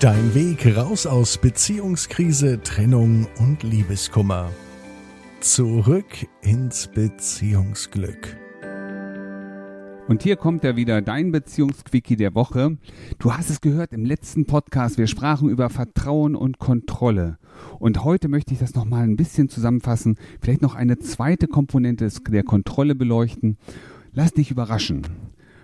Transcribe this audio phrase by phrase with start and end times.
[0.00, 4.50] Dein Weg raus aus Beziehungskrise, Trennung und Liebeskummer.
[5.40, 6.06] Zurück
[6.40, 8.34] ins Beziehungsglück.
[10.08, 12.78] Und hier kommt er wieder, dein Beziehungsquickie der Woche.
[13.18, 14.96] Du hast es gehört im letzten Podcast.
[14.96, 17.36] Wir sprachen über Vertrauen und Kontrolle.
[17.78, 20.16] Und heute möchte ich das nochmal ein bisschen zusammenfassen.
[20.40, 23.58] Vielleicht noch eine zweite Komponente der Kontrolle beleuchten.
[24.14, 25.02] Lass dich überraschen.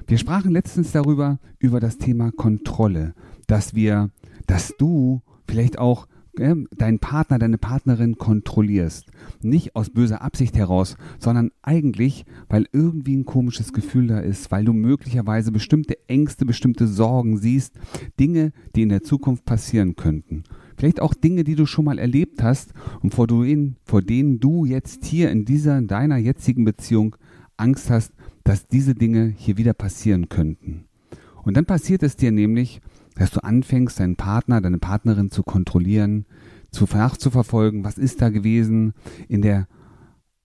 [0.09, 3.15] Wir sprachen letztens darüber, über das Thema Kontrolle,
[3.49, 4.11] dass wir,
[4.47, 9.07] dass du vielleicht auch deinen Partner, deine Partnerin kontrollierst.
[9.41, 14.65] Nicht aus böser Absicht heraus, sondern eigentlich, weil irgendwie ein komisches Gefühl da ist, weil
[14.65, 17.75] du möglicherweise bestimmte Ängste, bestimmte Sorgen siehst,
[18.21, 20.45] Dinge, die in der Zukunft passieren könnten.
[20.77, 24.67] Vielleicht auch Dinge, die du schon mal erlebt hast und vor denen, vor denen du
[24.67, 27.17] jetzt hier in dieser, deiner jetzigen Beziehung
[27.57, 28.13] Angst hast,
[28.45, 30.85] dass diese Dinge hier wieder passieren könnten.
[31.45, 32.81] Und dann passiert es dir nämlich,
[33.17, 36.27] dass du anfängst, deinen Partner, deine Partnerin zu kontrollieren,
[36.71, 38.93] zu nachzuverfolgen, was ist da gewesen,
[39.29, 39.67] in der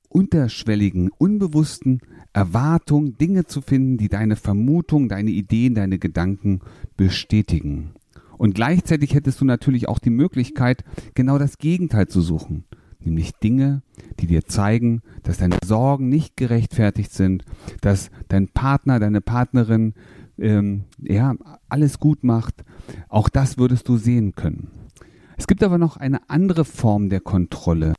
[0.09, 2.01] unterschwelligen, unbewussten
[2.33, 6.61] Erwartung, Dinge zu finden, die deine Vermutung, deine Ideen, deine Gedanken
[6.97, 7.91] bestätigen.
[8.37, 12.65] Und gleichzeitig hättest du natürlich auch die Möglichkeit, genau das Gegenteil zu suchen
[13.05, 13.81] nämlich Dinge,
[14.19, 17.43] die dir zeigen, dass deine Sorgen nicht gerechtfertigt sind,
[17.81, 19.93] dass dein Partner, deine Partnerin
[20.41, 21.35] ähm, ja
[21.69, 22.63] alles gut macht.
[23.07, 24.69] Auch das würdest du sehen können.
[25.37, 27.93] Es gibt aber noch eine andere Form der Kontrolle,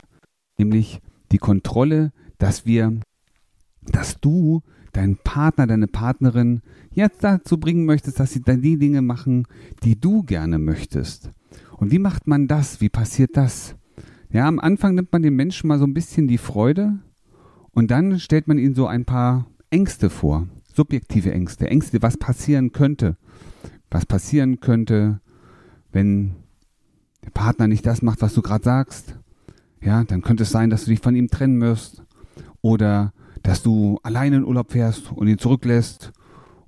[0.59, 1.01] nämlich
[1.33, 3.01] die Kontrolle, dass wir,
[3.83, 4.63] dass du
[4.93, 6.61] deinen Partner, deine Partnerin
[6.93, 9.47] jetzt dazu bringen möchtest, dass sie dann die Dinge machen,
[9.83, 11.31] die du gerne möchtest.
[11.79, 12.81] Und wie macht man das?
[12.81, 13.75] Wie passiert das?
[14.31, 17.01] Ja, am Anfang nimmt man dem Menschen mal so ein bisschen die Freude
[17.73, 20.47] und dann stellt man ihnen so ein paar Ängste vor.
[20.75, 21.69] Subjektive Ängste.
[21.69, 23.17] Ängste, was passieren könnte.
[23.91, 25.21] Was passieren könnte,
[25.93, 26.37] wenn
[27.25, 29.19] der Partner nicht das macht, was du gerade sagst.
[29.81, 32.03] Ja, dann könnte es sein, dass du dich von ihm trennen wirst.
[32.63, 33.13] Oder
[33.43, 36.13] dass du alleine in Urlaub fährst und ihn zurücklässt.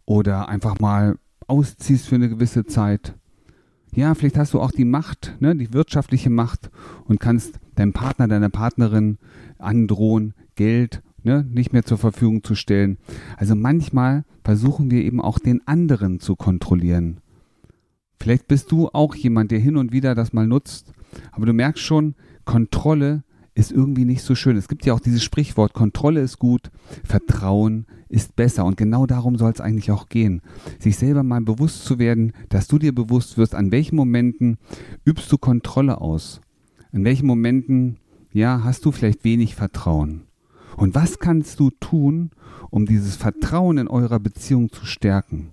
[0.05, 1.17] Oder einfach mal
[1.47, 3.15] ausziehst für eine gewisse Zeit.
[3.95, 6.71] Ja, vielleicht hast du auch die Macht, ne, die wirtschaftliche Macht
[7.05, 9.19] und kannst deinem Partner, deiner Partnerin
[9.59, 12.99] androhen, Geld ne, nicht mehr zur Verfügung zu stellen.
[13.37, 17.19] Also manchmal versuchen wir eben auch den anderen zu kontrollieren.
[18.19, 20.93] Vielleicht bist du auch jemand, der hin und wieder das mal nutzt,
[21.33, 22.15] aber du merkst schon,
[22.45, 23.25] Kontrolle
[23.55, 24.57] ist irgendwie nicht so schön.
[24.57, 26.71] Es gibt ja auch dieses Sprichwort, Kontrolle ist gut,
[27.05, 28.65] Vertrauen ist besser.
[28.65, 30.43] Und genau darum soll es eigentlich auch gehen.
[30.81, 34.59] Sich selber mal bewusst zu werden, dass du dir bewusst wirst, an welchen Momenten
[35.05, 36.41] übst du Kontrolle aus.
[36.93, 37.99] An welchen Momenten,
[38.33, 40.23] ja, hast du vielleicht wenig Vertrauen.
[40.77, 42.31] Und was kannst du tun,
[42.71, 45.51] um dieses Vertrauen in eurer Beziehung zu stärken?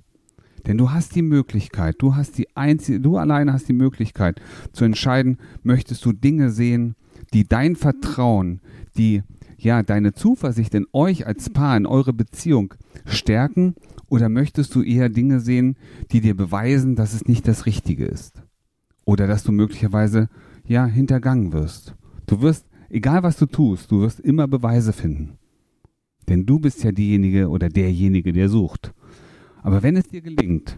[0.68, 4.42] Denn du hast die Möglichkeit, du hast die einzige, du alleine hast die Möglichkeit
[4.74, 6.96] zu entscheiden, möchtest du Dinge sehen,
[7.34, 8.62] die dein Vertrauen,
[8.98, 9.24] die
[9.58, 12.74] ja deine Zuversicht in euch als Paar, in eure Beziehung
[13.06, 13.76] stärken
[14.08, 15.78] oder möchtest du eher Dinge sehen,
[16.12, 18.44] die dir beweisen, dass es nicht das Richtige ist?
[19.06, 20.30] Oder dass du möglicherweise
[20.66, 21.96] ja hintergangen wirst.
[22.28, 25.38] Du wirst, egal was du tust, du wirst immer Beweise finden.
[26.30, 28.94] Denn du bist ja diejenige oder derjenige, der sucht.
[29.64, 30.78] Aber wenn es dir gelingt,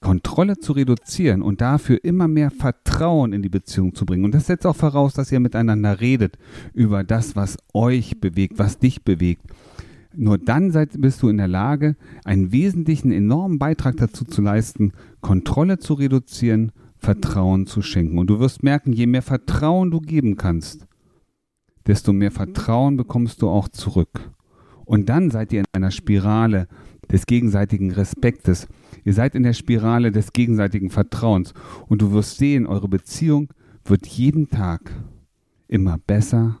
[0.00, 4.24] Kontrolle zu reduzieren und dafür immer mehr Vertrauen in die Beziehung zu bringen.
[4.24, 6.38] Und das setzt auch voraus, dass ihr miteinander redet
[6.72, 9.42] über das, was euch bewegt, was dich bewegt.
[10.14, 14.92] Nur dann seid, bist du in der Lage, einen wesentlichen, enormen Beitrag dazu zu leisten,
[15.20, 18.18] Kontrolle zu reduzieren, Vertrauen zu schenken.
[18.18, 20.86] Und du wirst merken, je mehr Vertrauen du geben kannst,
[21.86, 24.30] desto mehr Vertrauen bekommst du auch zurück.
[24.84, 26.66] Und dann seid ihr in einer Spirale
[27.10, 28.68] des gegenseitigen Respektes,
[29.04, 31.54] Ihr seid in der Spirale des gegenseitigen Vertrauens
[31.88, 33.48] und du wirst sehen, eure Beziehung
[33.84, 34.92] wird jeden Tag
[35.68, 36.60] immer besser